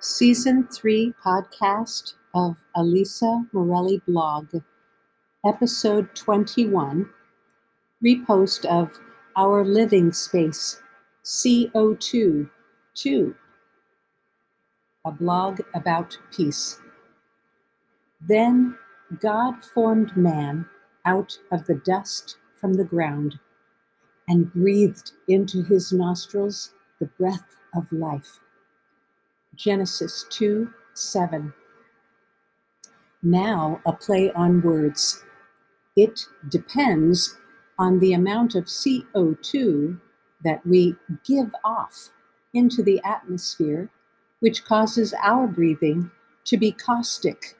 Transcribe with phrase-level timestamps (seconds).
[0.00, 4.62] Season 3 podcast of Elisa Morelli blog,
[5.44, 7.10] episode 21,
[8.04, 9.00] repost of
[9.34, 10.80] Our Living Space,
[11.24, 12.48] CO2
[12.94, 13.34] 2,
[15.04, 16.78] a blog about peace.
[18.20, 18.78] Then
[19.18, 20.66] God formed man
[21.04, 23.40] out of the dust from the ground
[24.28, 28.38] and breathed into his nostrils the breath of life.
[29.58, 31.52] Genesis 2 7.
[33.22, 35.22] Now, a play on words.
[35.96, 37.36] It depends
[37.78, 40.00] on the amount of CO2
[40.44, 42.10] that we give off
[42.54, 43.90] into the atmosphere,
[44.40, 46.10] which causes our breathing
[46.44, 47.58] to be caustic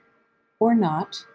[0.59, 1.25] or not.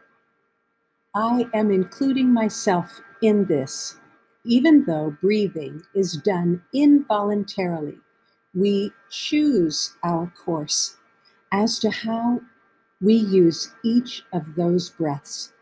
[1.14, 3.96] I am including myself in this
[4.44, 7.98] even though breathing is done involuntarily,
[8.54, 10.96] we choose our course
[11.52, 12.41] as to how
[13.00, 15.52] we use each of those breaths.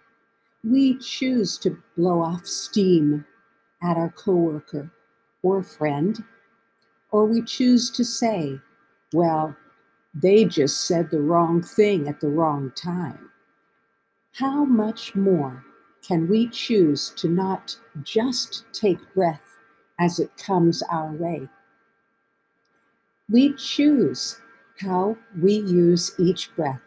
[0.63, 3.25] We choose to blow off steam
[3.83, 4.91] at our coworker
[5.43, 6.23] or friend,
[7.11, 8.61] or we choose to say,
[9.13, 9.57] well,
[10.15, 13.31] they just said the wrong thing at the wrong time.
[14.35, 15.65] How much more
[16.07, 19.57] can we choose to not just take breath
[19.99, 21.49] as it comes our way?
[23.33, 24.43] We choose
[24.79, 26.83] how we use each breath.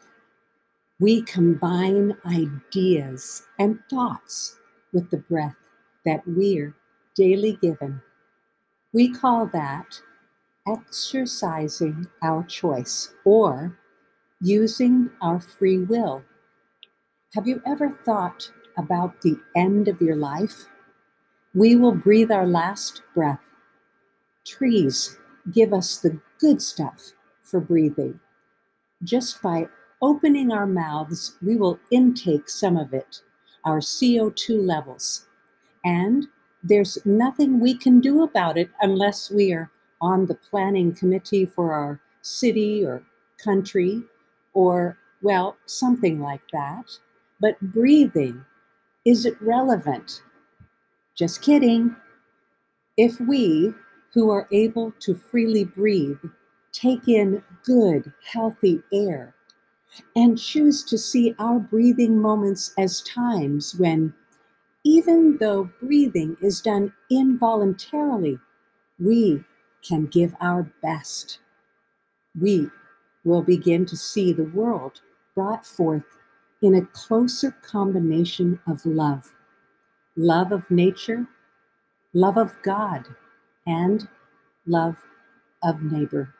[0.99, 4.59] We combine ideas and thoughts
[4.93, 5.55] with the breath
[6.05, 6.75] that we're
[7.15, 7.99] daily given.
[8.93, 9.99] We call that
[10.67, 13.79] exercising our choice or
[14.39, 16.23] using our free will.
[17.33, 20.67] Have you ever thought about the end of your life,
[21.55, 23.49] we will breathe our last breath.
[24.45, 25.17] Trees
[25.51, 28.19] give us the good stuff for breathing.
[29.03, 29.67] Just by
[30.01, 33.21] opening our mouths, we will intake some of it,
[33.63, 35.27] our CO2 levels.
[35.83, 36.27] And
[36.63, 39.69] there's nothing we can do about it unless we are
[40.01, 43.03] on the planning committee for our city or
[43.43, 44.01] country
[44.53, 46.85] or, well, something like that.
[47.39, 48.43] But breathing
[49.05, 50.23] is it relevant?
[51.15, 51.95] Just kidding.
[52.97, 53.73] If we,
[54.15, 56.17] who are able to freely breathe,
[56.71, 59.35] take in good, healthy air,
[60.15, 64.13] and choose to see our breathing moments as times when,
[64.85, 68.39] even though breathing is done involuntarily,
[68.97, 69.43] we
[69.85, 71.39] can give our best.
[72.39, 72.69] We
[73.25, 75.01] will begin to see the world
[75.35, 76.05] brought forth
[76.61, 79.35] in a closer combination of love
[80.17, 81.27] love of nature,
[82.13, 83.05] love of God,
[83.65, 84.07] and
[84.65, 84.97] love
[85.63, 86.33] of neighbor.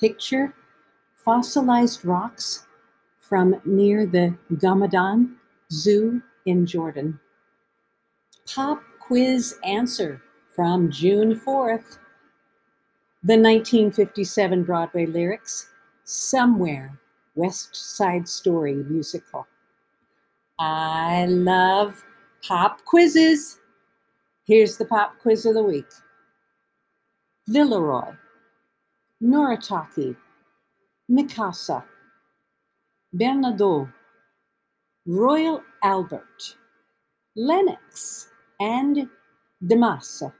[0.00, 0.54] Picture
[1.14, 2.66] fossilized rocks
[3.20, 5.34] from near the Gamadan
[5.72, 7.18] Zoo in Jordan.
[8.54, 11.98] Pop quiz answer from June 4th.
[13.22, 15.70] The 1957 Broadway lyrics,
[16.04, 16.98] Somewhere
[17.34, 19.46] West Side Story musical.
[20.58, 22.04] I love
[22.46, 23.60] pop quizzes.
[24.46, 25.86] Here's the pop quiz of the week
[27.48, 28.12] Villeroy,
[29.22, 30.16] Noritake,
[31.10, 31.82] Mikasa,
[33.16, 33.92] Bernadotte,
[35.06, 36.56] Royal Albert,
[37.36, 38.28] Lenox,
[38.60, 39.08] and
[39.64, 40.32] DeMassa.